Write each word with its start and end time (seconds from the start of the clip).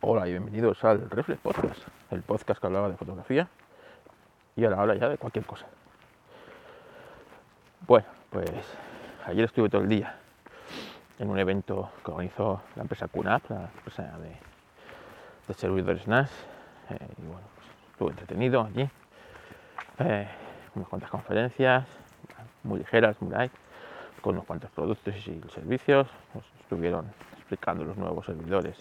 Hola 0.00 0.28
y 0.28 0.30
bienvenidos 0.30 0.84
al 0.84 1.10
Reflex 1.10 1.40
Podcast, 1.40 1.82
el 2.12 2.22
podcast 2.22 2.60
que 2.60 2.66
hablaba 2.68 2.88
de 2.88 2.96
fotografía 2.96 3.48
y 4.54 4.64
ahora 4.64 4.82
habla 4.82 4.94
ya 4.94 5.08
de 5.08 5.18
cualquier 5.18 5.44
cosa. 5.44 5.66
Bueno, 7.84 8.06
pues 8.30 8.48
ayer 9.26 9.46
estuve 9.46 9.68
todo 9.68 9.82
el 9.82 9.88
día 9.88 10.14
en 11.18 11.28
un 11.28 11.36
evento 11.36 11.90
que 12.04 12.12
organizó 12.12 12.62
la 12.76 12.82
empresa 12.82 13.08
QNAP, 13.08 13.50
la 13.50 13.70
empresa 13.76 14.18
de, 14.18 15.54
servidores 15.54 16.06
NAS, 16.06 16.30
eh, 16.90 16.98
y 17.18 17.22
bueno, 17.22 17.48
pues 17.56 17.66
estuve 17.90 18.10
entretenido 18.10 18.62
allí, 18.62 18.88
eh, 19.98 20.28
unas 20.76 20.88
cuantas 20.88 21.10
conferencias, 21.10 21.88
muy 22.62 22.78
ligeras, 22.78 23.20
muy 23.20 23.32
light, 23.32 23.52
con 24.20 24.36
unos 24.36 24.46
cuantos 24.46 24.70
productos 24.70 25.16
y 25.26 25.40
servicios, 25.52 26.06
nos 26.34 26.44
estuvieron 26.60 27.06
explicando 27.36 27.82
los 27.82 27.96
nuevos 27.96 28.26
servidores 28.26 28.76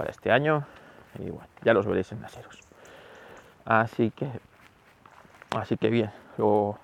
para 0.00 0.12
este 0.12 0.32
año 0.32 0.64
y 1.18 1.28
bueno, 1.28 1.46
ya 1.62 1.74
los 1.74 1.84
veréis 1.84 2.10
en 2.12 2.22
Naseros. 2.22 2.58
Así 3.66 4.10
que, 4.10 4.30
así 5.54 5.76
que 5.76 5.90
bien, 5.90 6.10
luego 6.38 6.78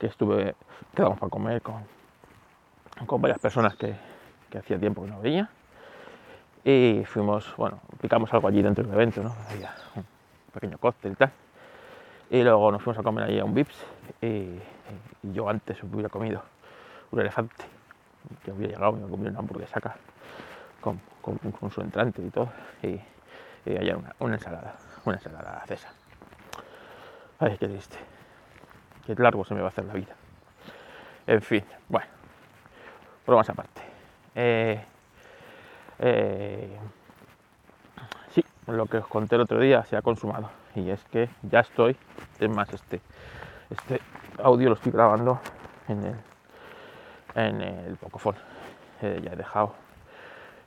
que 0.00 0.08
estuve, 0.08 0.56
quedamos 0.92 1.20
para 1.20 1.30
comer 1.30 1.62
con, 1.62 1.84
con 3.06 3.22
varias 3.22 3.38
personas 3.38 3.76
que, 3.76 3.94
que 4.50 4.58
hacía 4.58 4.76
tiempo 4.76 5.04
que 5.04 5.10
no 5.12 5.20
veía 5.20 5.48
y 6.64 7.04
fuimos, 7.06 7.54
bueno, 7.56 7.78
picamos 8.00 8.34
algo 8.34 8.48
allí 8.48 8.60
dentro 8.60 8.82
del 8.82 8.92
evento, 8.92 9.22
¿no? 9.22 9.32
Había 9.48 9.72
un 9.94 10.04
pequeño 10.52 10.78
cóctel 10.78 11.12
y 11.12 11.14
tal. 11.14 11.30
Y 12.28 12.42
luego 12.42 12.72
nos 12.72 12.82
fuimos 12.82 12.98
a 12.98 13.04
comer 13.04 13.26
allí 13.26 13.38
a 13.38 13.44
un 13.44 13.54
Vips 13.54 13.76
y, 14.20 14.58
yo 15.32 15.48
antes 15.48 15.80
hubiera 15.84 16.08
comido 16.08 16.42
un 17.12 17.20
elefante 17.20 17.64
que 18.44 18.50
hubiera 18.50 18.74
llegado 18.74 18.96
y 18.96 19.00
me 19.00 19.08
comí 19.08 19.28
una 19.28 19.38
hamburguesa 19.38 19.78
acá 19.78 19.96
con, 20.84 21.70
su 21.70 21.80
entrante 21.80 22.22
y 22.22 22.30
todo 22.30 22.50
y, 22.82 23.00
y 23.66 23.90
una, 24.18 24.34
ensalada, 24.34 24.76
una 25.04 25.16
ensalada 25.16 25.62
cesa. 25.66 25.92
Ay, 27.38 27.56
qué 27.58 27.66
triste. 27.66 27.96
Qué 29.06 29.14
largo 29.16 29.44
se 29.44 29.54
me 29.54 29.60
va 29.60 29.66
a 29.66 29.68
hacer 29.70 29.84
la 29.84 29.94
vida. 29.94 30.14
En 31.26 31.40
fin, 31.40 31.64
bueno, 31.88 32.06
bromas 33.26 33.48
aparte. 33.48 33.80
Eh, 34.34 34.84
eh, 35.98 36.78
sí, 38.30 38.44
lo 38.66 38.86
que 38.86 38.98
os 38.98 39.06
conté 39.06 39.36
el 39.36 39.42
otro 39.42 39.58
día 39.58 39.84
se 39.84 39.96
ha 39.96 40.02
consumado 40.02 40.50
y 40.74 40.90
es 40.90 41.02
que 41.04 41.28
ya 41.42 41.60
estoy, 41.60 41.96
es 42.38 42.50
más, 42.50 42.72
este, 42.72 43.00
este 43.70 44.00
audio 44.42 44.70
lo 44.70 44.74
estoy 44.74 44.92
grabando 44.92 45.40
en 45.88 46.04
el, 46.04 46.16
en 47.34 47.60
el 47.62 47.96
Pocophone. 47.96 48.38
Eh, 49.02 49.20
ya 49.22 49.32
he 49.32 49.36
dejado 49.36 49.83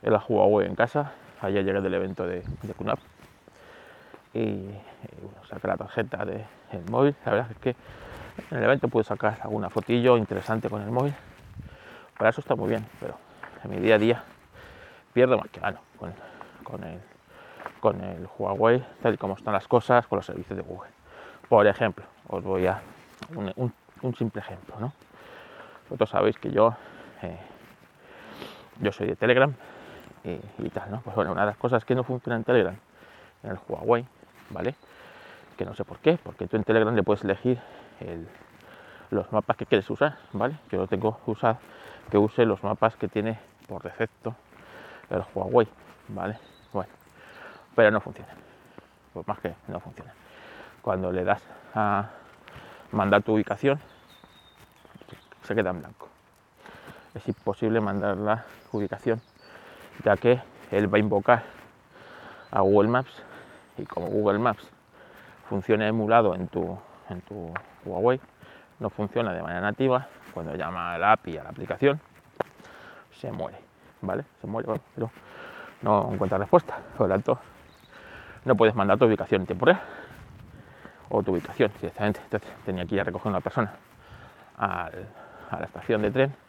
el 0.02 0.18
Huawei 0.28 0.66
en 0.66 0.74
casa, 0.74 1.12
ayer 1.40 1.64
llegué 1.64 1.80
del 1.80 1.94
evento 1.94 2.26
de, 2.26 2.42
de 2.62 2.74
QNAP 2.74 2.98
y, 4.34 4.38
y 4.38 4.78
saqué 5.48 5.68
la 5.68 5.76
tarjeta 5.76 6.24
del 6.24 6.44
de 6.72 6.90
móvil, 6.90 7.14
la 7.24 7.32
verdad 7.32 7.50
es 7.50 7.58
que 7.58 7.76
en 8.50 8.58
el 8.58 8.64
evento 8.64 8.88
pude 8.88 9.04
sacar 9.04 9.38
alguna 9.42 9.70
fotillo 9.70 10.16
interesante 10.16 10.68
con 10.68 10.82
el 10.82 10.90
móvil, 10.90 11.14
para 12.16 12.30
eso 12.30 12.40
está 12.40 12.54
muy 12.54 12.68
bien, 12.68 12.86
pero 13.00 13.16
en 13.64 13.70
mi 13.70 13.78
día 13.78 13.96
a 13.96 13.98
día 13.98 14.24
pierdo 15.12 15.36
más 15.38 15.48
que 15.50 15.60
gano 15.60 15.80
con, 15.98 16.84
el, 16.84 17.00
con 17.80 18.00
el 18.00 18.28
Huawei, 18.38 18.84
tal 19.02 19.14
y 19.14 19.16
como 19.16 19.34
están 19.34 19.52
las 19.54 19.66
cosas, 19.66 20.06
con 20.06 20.16
los 20.18 20.26
servicios 20.26 20.56
de 20.56 20.62
Google. 20.62 20.90
Por 21.48 21.66
ejemplo, 21.66 22.04
os 22.28 22.44
voy 22.44 22.66
a 22.66 22.80
un 23.34 24.14
simple 24.14 24.40
ejemplo, 24.40 24.76
¿no? 24.78 24.92
Vosotros 25.88 26.10
sabéis 26.10 26.38
que 26.38 26.50
yo, 26.50 26.74
eh, 27.22 27.38
yo 28.80 28.92
soy 28.92 29.06
de 29.06 29.16
Telegram 29.16 29.54
y, 30.24 30.68
tal, 30.70 30.90
¿no? 30.90 31.00
Pues 31.00 31.16
bueno, 31.16 31.32
una 31.32 31.42
de 31.42 31.48
las 31.48 31.56
cosas 31.56 31.84
que 31.84 31.94
no 31.94 32.04
funciona 32.04 32.36
en 32.36 32.44
Telegram, 32.44 32.76
en 33.42 33.50
el 33.50 33.58
Huawei, 33.68 34.04
¿vale? 34.50 34.74
Que 35.56 35.64
no 35.64 35.74
sé 35.74 35.84
por 35.84 35.98
qué, 35.98 36.18
porque 36.22 36.46
tú 36.46 36.56
en 36.56 36.64
Telegram 36.64 36.94
le 36.94 37.02
puedes 37.02 37.24
elegir 37.24 37.58
el, 38.00 38.28
los 39.10 39.30
mapas 39.32 39.56
que 39.56 39.66
quieres 39.66 39.88
usar, 39.90 40.16
¿vale? 40.32 40.56
Yo 40.70 40.78
lo 40.78 40.86
tengo 40.86 41.18
que 41.24 41.30
usar, 41.30 41.58
que 42.10 42.18
use 42.18 42.44
los 42.44 42.62
mapas 42.62 42.96
que 42.96 43.08
tiene 43.08 43.38
por 43.66 43.82
defecto 43.82 44.34
el 45.10 45.22
Huawei, 45.34 45.68
¿vale? 46.08 46.38
Bueno, 46.72 46.90
pero 47.74 47.90
no 47.90 48.00
funciona, 48.00 48.32
pues 49.12 49.26
más 49.26 49.38
que 49.40 49.54
no 49.68 49.80
funciona. 49.80 50.12
Cuando 50.82 51.12
le 51.12 51.24
das 51.24 51.42
a 51.74 52.08
mandar 52.92 53.22
tu 53.22 53.34
ubicación, 53.34 53.80
se 55.42 55.54
queda 55.54 55.70
en 55.70 55.80
blanco. 55.80 56.08
Es 57.14 57.26
imposible 57.26 57.80
mandar 57.80 58.16
la 58.16 58.44
ubicación, 58.72 59.20
ya 60.04 60.16
que 60.16 60.40
él 60.70 60.92
va 60.92 60.96
a 60.96 61.00
invocar 61.00 61.42
a 62.50 62.60
Google 62.60 62.88
Maps 62.88 63.22
y 63.76 63.84
como 63.84 64.06
Google 64.06 64.38
Maps 64.38 64.68
funciona 65.48 65.86
emulado 65.86 66.34
en 66.34 66.48
tu, 66.48 66.78
en 67.08 67.20
tu 67.22 67.52
Huawei, 67.84 68.20
no 68.80 68.90
funciona 68.90 69.32
de 69.32 69.42
manera 69.42 69.60
nativa, 69.60 70.06
cuando 70.34 70.54
llama 70.54 70.94
a 70.94 70.98
la 70.98 71.12
API 71.12 71.38
a 71.38 71.44
la 71.44 71.50
aplicación, 71.50 72.00
se 73.12 73.32
muere, 73.32 73.58
¿vale? 74.02 74.24
Se 74.40 74.46
muere, 74.46 74.68
pero 74.94 75.10
no 75.82 76.10
encuentra 76.12 76.38
respuesta. 76.38 76.78
Por 76.96 77.08
lo 77.08 77.14
tanto, 77.14 77.38
no 78.44 78.56
puedes 78.56 78.74
mandar 78.74 78.98
tu 78.98 79.06
ubicación 79.06 79.42
en 79.42 79.46
tiempo 79.46 79.66
o 81.08 81.22
tu 81.22 81.32
ubicación 81.32 81.72
directamente. 81.80 82.20
Entonces 82.24 82.48
tenía 82.64 82.84
que 82.84 82.94
ir 82.94 83.00
a 83.00 83.04
recoger 83.04 83.30
una 83.30 83.40
persona 83.40 83.72
a 84.58 84.90
la 85.50 85.64
estación 85.64 86.02
de 86.02 86.10
tren. 86.10 86.47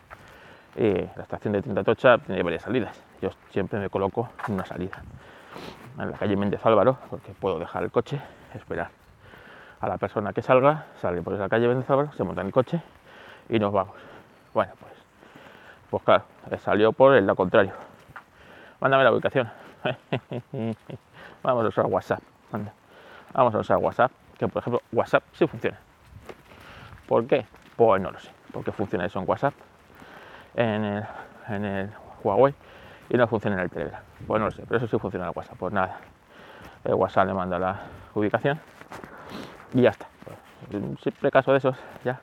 Y 0.75 0.93
la 0.93 1.23
estación 1.23 1.53
de 1.53 1.61
tren 1.61 1.75
de 1.75 1.81
Atocha 1.81 2.17
tiene 2.19 2.43
varias 2.43 2.63
salidas. 2.63 3.01
Yo 3.21 3.29
siempre 3.49 3.79
me 3.79 3.89
coloco 3.89 4.29
en 4.47 4.53
una 4.55 4.65
salida, 4.65 5.01
en 5.97 6.11
la 6.11 6.17
calle 6.17 6.35
Méndez 6.35 6.65
Álvaro, 6.65 6.97
porque 7.09 7.33
puedo 7.33 7.59
dejar 7.59 7.83
el 7.83 7.91
coche, 7.91 8.21
esperar 8.53 8.89
a 9.81 9.87
la 9.87 9.97
persona 9.97 10.33
que 10.33 10.41
salga, 10.41 10.85
sale 11.01 11.21
por 11.21 11.33
esa 11.33 11.47
calle 11.49 11.67
Méndez 11.67 11.89
Álvaro, 11.89 12.11
se 12.13 12.23
monta 12.23 12.41
en 12.41 12.47
el 12.47 12.53
coche 12.53 12.81
y 13.47 13.59
nos 13.59 13.71
vamos. 13.71 13.95
Bueno, 14.53 14.73
pues, 14.79 14.93
pues 15.89 16.03
claro, 16.03 16.23
salió 16.59 16.91
por 16.91 17.15
el 17.15 17.25
lado 17.25 17.35
contrario. 17.35 17.73
Mándame 18.79 19.03
la 19.03 19.11
ubicación. 19.11 19.49
Vamos 21.43 21.65
a 21.65 21.67
usar 21.67 21.85
WhatsApp. 21.85 22.21
Vamos 23.33 23.55
a 23.55 23.59
usar 23.59 23.77
WhatsApp, 23.77 24.11
que 24.37 24.47
por 24.47 24.61
ejemplo 24.61 24.81
WhatsApp 24.91 25.23
sí 25.33 25.47
funciona. 25.47 25.77
¿Por 27.07 27.25
qué? 27.27 27.45
Pues 27.75 28.01
no 28.01 28.11
lo 28.11 28.19
sé. 28.19 28.29
Porque 28.51 28.71
funciona 28.71 29.05
eso 29.05 29.19
en 29.19 29.29
WhatsApp, 29.29 29.53
en 30.59 31.63
el, 31.63 31.89
Huawei 32.23 32.53
y 33.09 33.17
no 33.17 33.27
funciona 33.27 33.55
en 33.57 33.63
el 33.63 33.69
Telegram. 33.69 34.01
Pues 34.27 34.39
no 34.39 34.47
lo 34.47 34.51
sé, 34.51 34.63
pero 34.67 34.77
eso 34.77 34.87
sí 34.87 34.99
funciona 34.99 35.25
en 35.25 35.29
el 35.29 35.37
WhatsApp. 35.37 35.57
Pues 35.57 35.73
nada, 35.73 35.97
el 36.83 36.93
WhatsApp 36.93 37.27
le 37.27 37.33
manda 37.33 37.57
la 37.57 37.79
ubicación 38.13 38.59
y 39.73 39.81
ya 39.81 39.89
está. 39.91 40.07
Pues, 40.25 40.37
en 40.73 40.97
simple 40.97 41.31
caso 41.31 41.51
de 41.51 41.59
esos 41.59 41.77
ya 42.03 42.19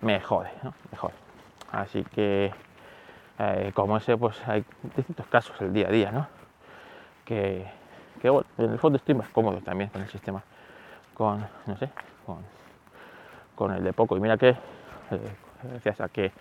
me 0.00 0.20
jode, 0.20 0.50
¿no? 0.62 0.72
Me 0.90 0.96
jode. 0.96 1.12
Así 1.70 2.02
que 2.04 2.52
eh, 3.38 3.72
como 3.74 3.98
ese, 3.98 4.16
pues 4.16 4.36
hay 4.48 4.64
distintos 4.96 5.26
casos 5.26 5.60
el 5.60 5.72
día 5.72 5.88
a 5.88 5.90
día, 5.90 6.10
¿no? 6.10 6.26
Que, 7.24 7.66
bueno, 8.22 8.44
en 8.58 8.72
el 8.72 8.78
fondo 8.78 8.96
estoy 8.96 9.14
más 9.14 9.28
cómodo 9.28 9.60
también 9.60 9.90
con 9.90 10.02
el 10.02 10.08
sistema, 10.08 10.42
con, 11.14 11.46
no 11.66 11.76
sé, 11.76 11.90
con, 12.26 12.38
con 13.54 13.72
el 13.72 13.84
de 13.84 13.92
poco. 13.92 14.16
Y 14.16 14.20
mira 14.20 14.36
que, 14.36 14.48
eh, 14.48 14.56
gracias 15.62 16.00
a 16.00 16.08
que 16.08 16.32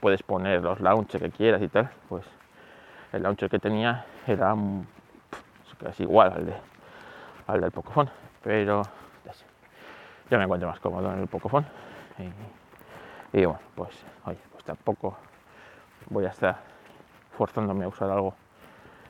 puedes 0.00 0.22
poner 0.22 0.62
los 0.62 0.80
launchers 0.80 1.22
que 1.22 1.30
quieras 1.30 1.62
y 1.62 1.68
tal, 1.68 1.90
pues 2.08 2.24
el 3.12 3.22
launcher 3.22 3.48
que 3.48 3.58
tenía 3.58 4.04
era 4.26 4.54
casi 5.82 6.02
igual 6.02 6.32
al, 6.32 6.46
de, 6.46 6.54
al 7.46 7.60
del 7.60 7.70
Pocophone, 7.70 8.10
pero 8.42 8.82
ya 10.30 10.36
me 10.36 10.44
encuentro 10.44 10.68
más 10.68 10.80
cómodo 10.80 11.12
en 11.12 11.20
el 11.20 11.26
Pocophone. 11.26 11.66
Y, 12.18 13.38
y 13.38 13.44
bueno, 13.44 13.60
pues 13.74 14.04
oye, 14.26 14.38
pues 14.52 14.64
tampoco 14.64 15.16
voy 16.10 16.26
a 16.26 16.28
estar 16.28 16.58
forzándome 17.36 17.84
a 17.84 17.88
usar 17.88 18.10
algo 18.10 18.34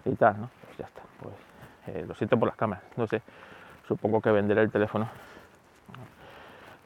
y 0.04 0.14
tal, 0.14 0.40
¿no? 0.40 0.50
Pues 0.66 0.78
ya 0.78 0.84
está. 0.86 1.02
Pues 1.20 1.34
eh, 1.88 2.04
lo 2.06 2.14
siento 2.14 2.38
por 2.38 2.48
las 2.48 2.56
cámaras, 2.56 2.84
no 2.96 3.06
sé. 3.06 3.22
Supongo 3.86 4.20
que 4.20 4.30
venderé 4.30 4.62
el 4.62 4.70
teléfono, 4.70 5.08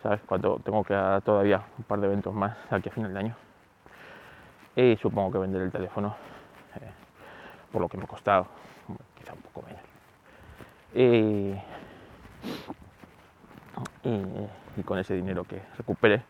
¿sabes? 0.02 0.20
Cuando 0.26 0.58
tengo 0.64 0.84
que 0.84 0.94
dar 0.94 1.20
todavía 1.22 1.62
un 1.76 1.84
par 1.84 2.00
de 2.00 2.06
eventos 2.06 2.32
más 2.32 2.56
aquí 2.70 2.88
a 2.88 2.93
final 2.93 3.12
de 3.12 3.19
año. 3.19 3.41
Y 4.74 4.96
supongo 4.96 5.32
que 5.32 5.38
venderé 5.38 5.64
el 5.64 5.72
teléfono 5.72 6.16
eh, 6.76 6.90
por 7.70 7.82
lo 7.82 7.88
que 7.88 7.98
me 7.98 8.04
ha 8.04 8.06
costado, 8.06 8.46
quizá 9.19 9.34
un 9.34 9.42
poco 9.42 9.66
menos. 9.66 9.82
Y, 10.94 11.54
y, 14.78 14.82
con 14.84 14.98
ese 14.98 15.14
dinero 15.14 15.44
que 15.44 15.62
recupere, 15.76 16.22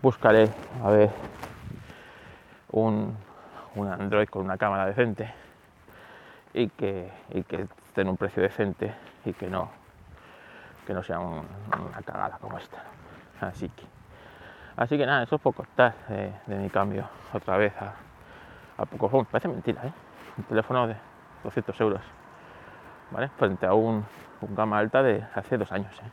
buscaré 0.00 0.48
a 0.84 0.90
ver 0.90 1.10
un, 2.70 3.16
un, 3.74 3.88
Android 3.88 4.28
con 4.28 4.44
una 4.44 4.56
cámara 4.56 4.86
decente 4.86 5.32
y 6.54 6.68
que, 6.68 7.10
y 7.30 7.42
que 7.42 7.66
esté 7.86 8.02
un 8.02 8.16
precio 8.16 8.42
decente 8.42 8.94
y 9.24 9.32
que 9.32 9.48
no, 9.48 9.70
que 10.86 10.94
no 10.94 11.02
sea 11.02 11.18
un, 11.18 11.44
una 11.88 12.02
cagada 12.02 12.38
como 12.38 12.58
esta. 12.58 12.84
Así 13.40 13.68
que, 13.68 13.84
así 14.76 14.96
que 14.96 15.06
nada, 15.06 15.22
eso 15.22 15.36
es 15.36 15.42
poco 15.42 15.64
contar 15.64 15.94
de, 16.08 16.32
de, 16.46 16.56
mi 16.56 16.70
cambio 16.70 17.08
otra 17.32 17.56
vez 17.56 17.72
a, 17.80 17.94
a 18.78 18.86
Pocophone. 18.86 19.26
Parece 19.30 19.48
mentira, 19.48 19.82
¿eh? 19.84 19.92
Un 20.38 20.44
teléfono 20.44 20.86
de, 20.86 20.96
200 21.44 21.80
euros. 21.80 22.00
Frente 23.36 23.66
a 23.66 23.74
un, 23.74 24.04
un 24.40 24.54
gama 24.54 24.78
alta 24.78 25.02
de 25.02 25.24
hace 25.34 25.58
dos 25.58 25.70
años. 25.70 25.92
¿eh? 26.00 26.10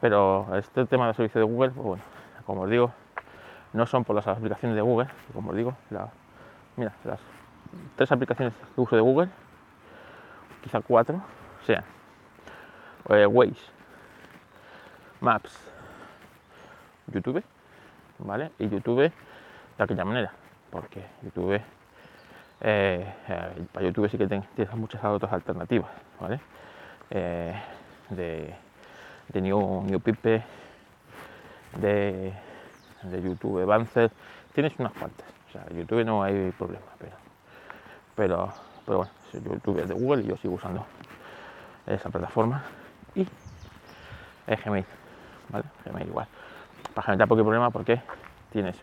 Pero 0.00 0.48
este 0.56 0.84
tema 0.86 1.06
de 1.06 1.14
servicio 1.14 1.40
de 1.40 1.46
Google, 1.46 1.70
pues 1.70 1.86
bueno, 1.86 2.02
como 2.44 2.62
os 2.62 2.70
digo, 2.70 2.92
no 3.72 3.86
son 3.86 4.04
por 4.04 4.16
las 4.16 4.26
aplicaciones 4.26 4.74
de 4.74 4.82
Google, 4.82 5.08
como 5.32 5.50
os 5.50 5.56
digo, 5.56 5.76
la, 5.90 6.08
mira, 6.76 6.92
las 7.04 7.20
tres 7.94 8.10
aplicaciones 8.10 8.52
que 8.74 8.80
uso 8.80 8.96
de 8.96 9.02
Google, 9.02 9.28
quizá 10.62 10.80
cuatro, 10.80 11.22
sean 11.64 11.84
eh, 13.10 13.26
Waze, 13.26 13.70
Maps, 15.20 15.71
YouTube, 17.12 17.42
¿vale? 18.18 18.50
Y 18.58 18.68
YouTube 18.68 19.00
de 19.00 19.12
aquella 19.84 20.04
manera, 20.04 20.32
porque 20.70 21.04
YouTube, 21.22 21.60
eh, 22.60 23.14
para 23.72 23.86
YouTube 23.86 24.08
sí 24.10 24.18
que 24.18 24.26
tienes 24.26 24.74
muchas 24.74 25.02
otras 25.04 25.32
alternativas, 25.32 25.90
¿vale? 26.20 26.40
Eh, 27.10 27.54
de, 28.10 28.54
de 29.28 29.40
New, 29.40 29.82
New 29.82 30.00
Pipe, 30.00 30.42
de, 31.78 32.32
de 33.02 33.22
YouTube 33.22 33.64
Banzer, 33.64 34.10
tienes 34.54 34.72
unas 34.78 34.92
cuantas, 34.92 35.26
o 35.48 35.52
sea, 35.52 35.66
YouTube 35.70 36.04
no 36.04 36.22
hay 36.22 36.50
problema, 36.52 36.86
pero, 36.98 37.16
pero, 38.14 38.54
pero 38.84 38.98
bueno, 38.98 39.12
YouTube 39.32 39.78
es 39.80 39.88
de 39.88 39.94
Google 39.94 40.22
y 40.22 40.26
yo 40.26 40.36
sigo 40.36 40.54
usando 40.54 40.84
esa 41.86 42.10
plataforma 42.10 42.62
y 43.14 43.26
Gmail, 44.46 44.84
¿vale? 45.48 45.64
Gmail 45.84 46.08
igual. 46.08 46.26
Gmail 46.94 47.18
tampoco 47.18 47.40
hay 47.40 47.44
problema 47.44 47.70
porque 47.70 48.00
tienes 48.50 48.76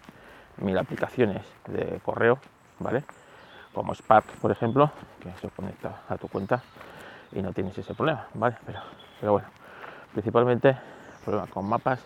mil 0.57 0.77
aplicaciones 0.77 1.45
de 1.67 2.00
correo, 2.03 2.39
¿vale? 2.79 3.03
Como 3.73 3.94
Spark, 3.94 4.25
por 4.41 4.51
ejemplo, 4.51 4.91
que 5.21 5.31
se 5.39 5.50
conecta 5.50 6.01
a 6.09 6.17
tu 6.17 6.27
cuenta 6.27 6.61
y 7.31 7.41
no 7.41 7.53
tienes 7.53 7.77
ese 7.77 7.94
problema, 7.94 8.27
¿vale? 8.33 8.57
Pero, 9.19 9.31
bueno, 9.33 9.47
principalmente 10.13 10.77
problema 11.23 11.47
con 11.47 11.65
mapas, 11.67 12.03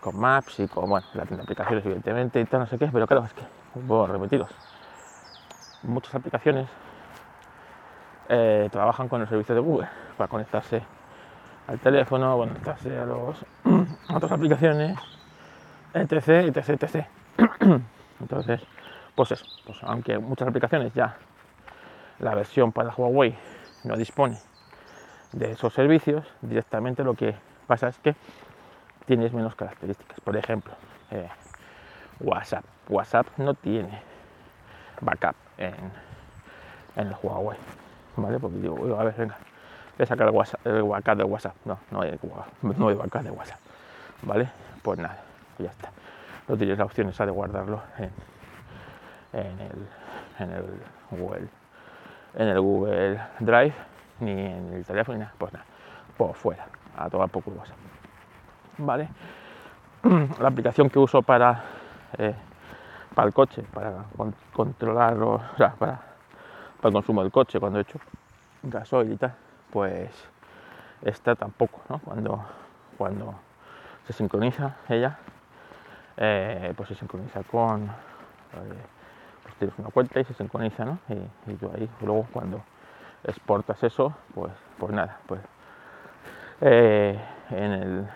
con 0.00 0.18
maps 0.18 0.60
y 0.60 0.68
con, 0.68 0.88
bueno, 0.88 1.06
la 1.14 1.22
tienda 1.22 1.38
de 1.38 1.42
aplicaciones 1.42 1.84
evidentemente 1.84 2.40
y 2.40 2.44
tal, 2.44 2.60
no 2.60 2.66
sé 2.66 2.78
qué, 2.78 2.88
pero 2.92 3.06
claro, 3.06 3.24
es 3.24 3.32
que, 3.32 3.42
puedo 3.86 4.06
repetiros, 4.06 4.50
muchas 5.82 6.14
aplicaciones 6.14 6.68
eh, 8.28 8.68
trabajan 8.70 9.08
con 9.08 9.20
el 9.22 9.28
servicio 9.28 9.54
de 9.54 9.60
Google 9.60 9.88
para 10.16 10.28
conectarse 10.28 10.82
al 11.66 11.78
teléfono, 11.78 12.36
conectarse 12.36 12.98
a, 12.98 13.04
los, 13.04 13.44
otras 14.18 14.32
aplicaciones, 14.32 14.98
etc, 15.94 16.28
etc, 16.56 16.82
etc. 16.82 17.06
Entonces, 18.20 18.60
pues 19.14 19.32
eso, 19.32 19.44
pues 19.64 19.78
aunque 19.82 20.18
muchas 20.18 20.48
aplicaciones 20.48 20.92
ya 20.94 21.16
la 22.18 22.34
versión 22.34 22.72
para 22.72 22.90
Huawei 22.90 23.34
no 23.84 23.96
dispone 23.96 24.38
de 25.32 25.52
esos 25.52 25.72
servicios, 25.72 26.26
directamente 26.42 27.04
lo 27.04 27.14
que 27.14 27.34
pasa 27.66 27.88
es 27.88 27.98
que 27.98 28.16
tienes 29.06 29.32
menos 29.32 29.54
características. 29.54 30.20
Por 30.20 30.36
ejemplo, 30.36 30.72
eh, 31.10 31.28
WhatsApp. 32.20 32.64
WhatsApp 32.88 33.26
no 33.36 33.54
tiene 33.54 34.02
backup 35.00 35.36
en, 35.58 35.74
en 36.96 37.06
el 37.06 37.14
Huawei. 37.22 37.58
¿Vale? 38.16 38.40
Porque 38.40 38.56
digo, 38.58 38.98
a 38.98 39.04
ver, 39.04 39.14
venga, 39.16 39.36
voy 39.96 40.04
a 40.04 40.06
sacar 40.06 40.26
el, 40.26 40.34
WhatsApp, 40.34 40.66
el 40.66 40.82
backup 40.82 41.16
de 41.18 41.24
WhatsApp. 41.24 41.54
No, 41.64 41.78
no 41.90 42.00
hay, 42.00 42.18
no 42.62 42.88
hay 42.88 42.94
backup 42.96 43.22
de 43.22 43.30
WhatsApp. 43.30 43.60
¿Vale? 44.22 44.50
Pues 44.82 44.98
nada, 44.98 45.18
ya 45.58 45.70
está. 45.70 45.90
No 46.48 46.56
tienes 46.56 46.78
la 46.78 46.84
opción 46.84 47.08
esa 47.08 47.26
de 47.26 47.32
guardarlo 47.32 47.82
en, 47.98 48.10
en, 49.32 49.60
el, 49.60 49.88
en 50.38 50.50
el 50.52 50.64
Google 51.10 51.48
en 52.34 52.48
el 52.48 52.60
Google 52.60 53.20
Drive 53.40 53.74
ni 54.20 54.30
en 54.30 54.72
el 54.74 54.84
teléfono 54.84 55.28
pues 55.38 55.52
nada, 55.52 55.64
por 56.16 56.34
fuera, 56.34 56.66
a 56.96 57.08
tomar 57.08 57.28
poco 57.28 57.50
WhatsApp. 57.50 57.76
Vale, 58.78 59.08
la 60.40 60.48
aplicación 60.48 60.90
que 60.90 60.98
uso 60.98 61.22
para, 61.22 61.62
eh, 62.16 62.34
para 63.14 63.28
el 63.28 63.34
coche, 63.34 63.62
para 63.72 64.04
controlar, 64.52 65.14
o 65.22 65.40
sea, 65.56 65.70
para, 65.74 66.00
para 66.76 66.88
el 66.88 66.92
consumo 66.92 67.22
del 67.22 67.32
coche 67.32 67.60
cuando 67.60 67.78
he 67.78 67.82
hecho 67.82 67.98
gasoil 68.62 69.12
y 69.12 69.16
tal, 69.16 69.34
pues 69.70 70.10
esta 71.02 71.36
tampoco, 71.36 71.80
¿no? 71.88 72.00
Cuando, 72.00 72.44
cuando 72.96 73.34
se 74.08 74.14
sincroniza 74.14 74.74
ella, 74.88 75.18
eh, 76.16 76.72
pues 76.74 76.88
se 76.88 76.94
sincroniza 76.94 77.42
con 77.42 77.84
eh, 77.84 78.82
pues 79.42 79.54
tienes 79.56 79.78
una 79.78 79.90
cuenta 79.90 80.18
y 80.18 80.24
se 80.24 80.32
sincroniza, 80.32 80.86
¿no? 80.86 80.98
Y, 81.46 81.52
tú 81.56 81.70
ahí, 81.74 81.88
luego 82.00 82.26
cuando 82.32 82.62
exportas 83.22 83.82
eso, 83.84 84.14
pues, 84.34 84.50
pues 84.78 84.92
nada, 84.92 85.18
pues 85.26 85.42
eh, 86.62 87.20
en, 87.50 87.72
el, 87.72 88.08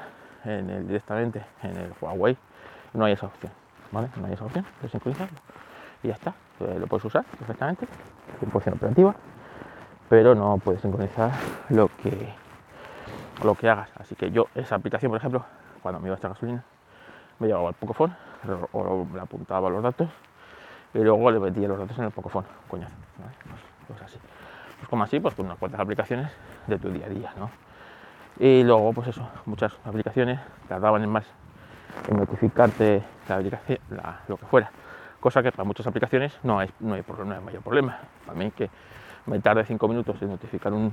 en 0.47 0.71
el 0.71 0.87
directamente 0.87 1.44
en 1.62 1.77
el 1.77 1.93
Huawei 2.00 2.39
no 2.94 3.05
hay 3.05 3.12
esa 3.12 3.27
opción, 3.27 3.53
¿vale? 3.91 4.09
No 4.17 4.27
hay 4.27 4.33
esa 4.33 4.47
opción 4.47 4.65
de 4.81 4.89
sincronizarlo 4.89 5.39
y 6.03 6.09
ya 6.09 6.15
está, 6.15 6.33
lo 6.59 6.87
puedes 6.87 7.05
usar 7.05 7.25
perfectamente, 7.25 7.87
100% 8.41 8.77
operativa, 8.77 9.15
pero 10.09 10.35
no 10.35 10.56
puedes 10.56 10.81
sincronizar 10.81 11.33
lo 11.69 11.89
que 12.03 12.35
lo 13.44 13.55
que 13.55 13.69
hagas. 13.69 13.91
Así 13.97 14.15
que 14.15 14.31
yo 14.31 14.47
esa 14.55 14.77
aplicación, 14.77 15.11
por 15.11 15.19
ejemplo, 15.19 15.44
cuando 15.82 16.00
me 16.00 16.08
iba 16.08 16.14
a 16.14 16.17
esta 16.17 16.29
gasolina, 16.29 16.64
me 17.38 17.49
llevaba 17.49 17.70
el 17.70 17.75
Pocophone 17.75 18.14
o 18.73 19.06
le 19.12 19.20
apuntaba 19.20 19.69
los 19.70 19.82
datos 19.82 20.08
y 20.94 20.99
luego 20.99 21.31
le 21.31 21.40
metía 21.40 21.69
los 21.69 21.79
datos 21.79 21.99
en 21.99 22.05
el 22.05 22.11
Pocophone, 22.11 22.46
coñazo, 22.69 22.94
pues, 23.88 24.02
así. 24.02 24.19
Pues 24.79 24.88
como 24.88 25.05
así, 25.05 25.20
pues 25.20 25.34
con 25.34 25.46
unas 25.46 25.58
cuantas 25.58 25.81
aplicaciones 25.81 26.31
de 26.67 26.79
tu 26.79 26.90
día 26.90 27.06
a 27.06 27.08
día, 27.08 27.32
¿no? 27.38 27.50
Y 28.38 28.62
luego, 28.64 28.93
pues 28.93 29.08
eso, 29.08 29.29
muchas 29.46 29.73
aplicaciones 29.84 30.40
tardaban 30.69 31.02
en 31.02 31.11
más 31.11 31.26
en 32.08 32.17
notificarte 32.17 33.02
la 33.29 33.37
aplicación, 33.37 33.79
lo 34.29 34.37
que 34.37 34.46
fuera. 34.46 34.70
Cosa 35.20 35.43
que 35.43 35.52
para 35.52 35.64
muchas 35.64 35.87
aplicaciones 35.87 36.37
no 36.43 36.58
hay, 36.58 36.70
no 36.81 36.94
hay, 36.94 37.05
no 37.06 37.34
hay 37.34 37.40
mayor 37.40 37.62
problema. 37.62 37.99
Para 38.26 38.38
mí 38.38 38.50
que 38.50 38.70
me 39.26 39.38
tarde 39.38 39.64
5 39.64 39.87
minutos 39.87 40.20
en 40.20 40.31
notificar 40.31 40.73
un, 40.73 40.93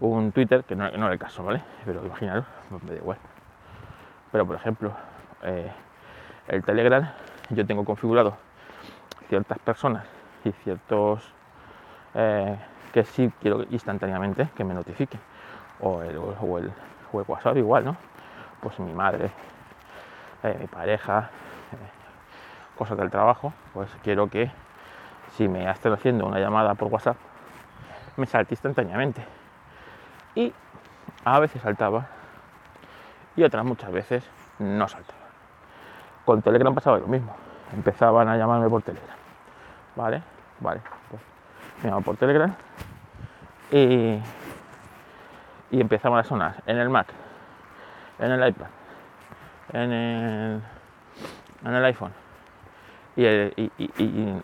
un 0.00 0.32
Twitter, 0.32 0.64
que 0.64 0.74
no, 0.74 0.90
no, 0.90 1.04
era 1.04 1.12
el 1.12 1.18
caso, 1.18 1.44
¿vale? 1.44 1.62
Pero 1.84 2.04
imaginaros, 2.04 2.46
pues 2.68 2.82
me 2.82 2.90
da 2.90 2.96
igual. 2.96 3.18
Pero 4.32 4.46
por 4.46 4.56
ejemplo, 4.56 4.92
eh, 5.42 5.70
el 6.48 6.64
Telegram, 6.64 7.10
yo 7.50 7.66
tengo 7.66 7.84
configurado 7.84 8.36
ciertas 9.28 9.58
personas 9.58 10.06
y 10.44 10.52
ciertos 10.52 11.32
eh, 12.14 12.56
que 12.92 13.04
sí 13.04 13.32
quiero 13.40 13.64
instantáneamente 13.70 14.48
que 14.56 14.64
me 14.64 14.74
notifique. 14.74 15.18
O 15.80 16.02
el, 16.02 16.16
o 16.18 16.58
el, 16.58 16.70
WhatsApp 17.12 17.56
igual, 17.56 17.84
¿no? 17.84 17.96
Pues 18.60 18.78
mi 18.78 18.92
madre, 18.92 19.30
eh, 20.44 20.56
mi 20.60 20.66
pareja, 20.68 21.30
cosas 22.78 22.96
del 22.98 23.10
trabajo, 23.10 23.52
pues 23.72 23.90
quiero 24.02 24.28
que 24.28 24.50
si 25.36 25.48
me 25.48 25.68
están 25.68 25.92
haciendo 25.92 26.26
una 26.26 26.38
llamada 26.38 26.74
por 26.74 26.88
WhatsApp, 26.88 27.16
me 28.16 28.26
salte 28.26 28.54
instantáneamente. 28.54 29.24
Y 30.34 30.52
a 31.24 31.40
veces 31.40 31.62
saltaba 31.62 32.06
y 33.36 33.42
otras 33.42 33.64
muchas 33.64 33.90
veces 33.92 34.24
no 34.58 34.88
saltaba. 34.88 35.18
Con 36.24 36.42
Telegram 36.42 36.74
pasaba 36.74 36.98
lo 36.98 37.06
mismo. 37.06 37.34
Empezaban 37.72 38.28
a 38.28 38.36
llamarme 38.36 38.68
por 38.68 38.82
Telegram. 38.82 39.16
¿Vale? 39.96 40.22
Vale. 40.60 40.80
Pues 41.10 41.22
me 41.78 41.84
llamaban 41.84 42.04
por 42.04 42.16
Telegram. 42.16 42.54
Y, 43.70 44.20
y 45.70 45.80
empezaban 45.80 46.18
a 46.18 46.24
sonar 46.24 46.62
en 46.66 46.76
el 46.78 46.88
Mac, 46.88 47.06
en 48.18 48.32
el 48.32 48.48
iPad, 48.48 48.66
en 49.72 49.92
el, 49.92 50.62
en 51.64 51.74
el 51.74 51.84
iPhone 51.84 52.12
y, 53.16 53.24
el, 53.24 53.52
y, 53.56 53.70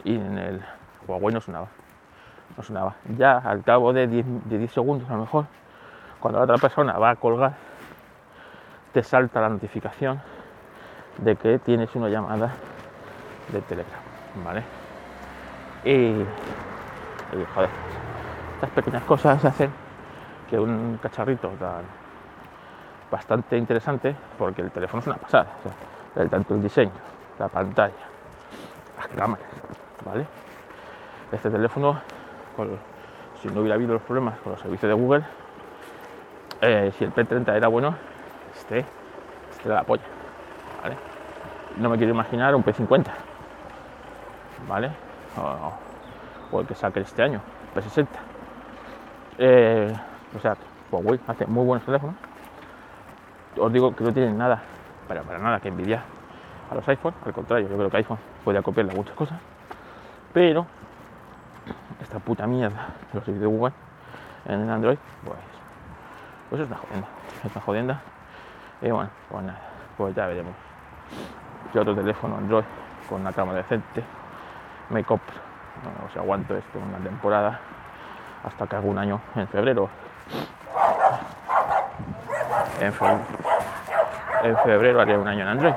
en 0.05 0.39
el 0.39 0.63
Huawei 1.07 1.35
no 1.35 1.41
sonaba. 1.41 1.69
No 2.57 2.63
sonaba. 2.63 2.97
Ya 3.17 3.39
al 3.39 3.63
cabo 3.63 3.93
de 3.93 4.07
10, 4.07 4.49
de 4.49 4.59
10 4.59 4.73
segundos 4.73 5.09
a 5.11 5.15
lo 5.15 5.21
mejor, 5.21 5.47
cuando 6.21 6.39
la 6.39 6.45
otra 6.45 6.59
persona 6.59 6.99
va 6.99 7.11
a 7.11 7.17
colgar, 7.17 7.55
te 8.97 9.03
salta 9.03 9.43
la 9.43 9.51
notificación 9.51 10.23
de 11.19 11.37
que 11.37 11.59
tienes 11.59 11.95
una 11.95 12.09
llamada 12.09 12.55
de 13.53 13.61
Telegram, 13.61 14.01
¿vale? 14.43 14.63
Y, 15.85 16.25
joder, 17.55 17.69
estas 18.55 18.71
pequeñas 18.71 19.03
cosas 19.03 19.45
hacen 19.45 19.71
que 20.49 20.59
un 20.59 20.99
cacharrito 21.03 21.49
tan 21.61 21.83
bastante 23.11 23.59
interesante, 23.59 24.17
porque 24.39 24.63
el 24.63 24.71
teléfono 24.71 25.03
es 25.03 25.07
una 25.09 25.17
pasada, 25.17 25.47
el, 26.15 26.31
tanto 26.31 26.55
el 26.55 26.63
diseño, 26.63 26.93
la 27.39 27.49
pantalla, 27.49 27.93
las 28.97 29.09
cámaras, 29.09 29.47
¿vale? 30.07 30.27
Este 31.33 31.51
teléfono, 31.51 32.01
si 33.43 33.49
no 33.49 33.61
hubiera 33.61 33.75
habido 33.75 33.93
los 33.93 34.03
problemas 34.03 34.39
con 34.39 34.53
los 34.53 34.61
servicios 34.63 34.89
de 34.89 34.95
Google, 34.95 35.25
eh, 36.63 36.91
si 36.97 37.05
el 37.05 37.13
P30 37.13 37.55
era 37.55 37.69
bueno, 37.69 37.95
este, 38.67 38.85
este 39.51 39.69
era 39.69 39.77
la 39.77 39.85
polla, 39.85 40.03
¿vale? 40.83 40.97
No 41.77 41.89
me 41.89 41.97
quiero 41.97 42.13
imaginar 42.13 42.55
un 42.55 42.65
P50, 42.65 43.07
¿vale? 44.69 44.91
O, 46.51 46.61
el 46.61 46.67
que 46.67 46.75
saque 46.75 47.01
este 47.01 47.23
año, 47.23 47.41
P60. 47.75 48.07
Eh, 49.39 49.95
o 50.37 50.41
sea, 50.41 50.57
Huawei 50.91 51.21
hace 51.29 51.47
muy 51.47 51.65
buenos 51.65 51.85
teléfonos. 51.85 52.17
Os 53.57 53.73
digo 53.73 53.95
que 53.95 54.03
no 54.03 54.13
tienen 54.13 54.37
nada, 54.37 54.63
para, 55.07 55.23
para 55.23 55.39
nada 55.39 55.61
que 55.61 55.69
envidiar 55.69 56.03
a 56.71 56.75
los 56.75 56.89
iPhone, 56.89 57.15
al 57.25 57.33
contrario, 57.33 57.69
yo 57.69 57.77
creo 57.77 57.91
que 57.91 57.97
iPhone 57.99 58.19
puede 58.45 58.61
copiarle 58.63 58.95
muchas 58.95 59.15
cosas, 59.15 59.39
pero 60.33 60.67
esta 62.03 62.19
puta 62.19 62.47
mierda 62.47 62.89
de 63.13 63.19
los 63.19 63.27
de 63.27 63.47
Google 63.47 63.73
en 64.47 64.63
el 64.63 64.71
Android, 64.71 64.99
pues, 65.25 65.39
pues 66.51 66.63
es 66.63 66.69
una 66.69 66.77
jodienda, 66.77 67.09
es 67.45 67.53
una 67.53 67.61
jodienda. 67.61 68.03
Y 68.83 68.91
bueno, 68.91 69.11
pues 69.31 69.45
nada, 69.45 69.59
pues 69.97 70.15
ya 70.15 70.27
veremos. 70.27 70.55
Si 71.73 71.79
otro 71.79 71.95
teléfono 71.95 72.37
Android 72.37 72.65
con 73.09 73.21
una 73.21 73.33
cámara 73.33 73.59
decente 73.59 74.03
me 74.91 75.03
compro, 75.05 75.35
o 76.07 76.13
sea, 76.13 76.23
aguanto 76.23 76.57
esto 76.57 76.79
una 76.79 76.99
temporada 76.99 77.59
hasta 78.45 78.67
que 78.67 78.77
hago 78.77 78.89
un 78.89 78.99
año 78.99 79.21
en 79.35 79.49
febrero. 79.49 79.89
En 82.81 82.93
febrero, 82.93 83.21
en 84.43 84.57
febrero 84.59 85.01
haría 85.01 85.19
un 85.19 85.29
año 85.29 85.43
en 85.43 85.49
Android. 85.49 85.75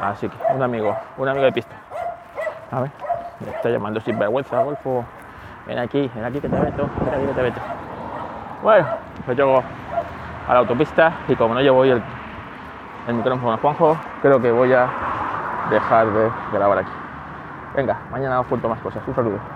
Así 0.00 0.28
que 0.28 0.36
un 0.52 0.62
amigo, 0.62 0.96
un 1.16 1.28
amigo 1.28 1.44
de 1.44 1.52
pista. 1.52 1.74
A 2.70 2.80
ver, 2.80 2.90
me 3.40 3.50
está 3.50 3.70
llamando 3.70 4.00
sin 4.00 4.18
vergüenza, 4.18 4.62
Golfo. 4.62 5.04
Ven 5.66 5.78
aquí, 5.78 6.10
ven 6.14 6.24
aquí 6.24 6.40
que 6.40 6.48
te 6.48 6.58
meto, 6.58 6.90
ven 7.00 7.14
aquí 7.14 7.26
que 7.26 7.32
te 7.32 7.42
meto. 7.42 7.60
Bueno, 8.62 8.86
pues 9.24 9.36
llego 9.36 9.62
a 10.46 10.52
la 10.52 10.60
autopista 10.60 11.12
y 11.28 11.36
como 11.36 11.54
no 11.54 11.60
llevo 11.60 11.78
hoy 11.78 11.90
el, 11.90 12.02
micrófono 13.14 13.52
a 13.52 13.58
Juanjo, 13.58 13.96
creo 14.22 14.40
que 14.40 14.50
voy 14.50 14.72
a 14.72 14.88
dejar 15.70 16.06
de 16.10 16.30
grabar 16.52 16.78
aquí. 16.78 16.90
Venga, 17.74 17.98
mañana 18.10 18.40
os 18.40 18.46
cuento 18.46 18.68
más 18.68 18.80
cosas. 18.80 19.02
Un 19.06 19.14
saludo. 19.14 19.53